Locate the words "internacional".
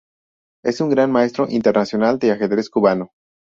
1.47-2.17